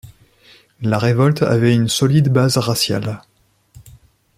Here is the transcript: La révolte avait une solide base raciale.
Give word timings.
La 0.81 0.97
révolte 0.97 1.43
avait 1.43 1.75
une 1.75 1.87
solide 1.87 2.29
base 2.33 2.57
raciale. 2.57 3.21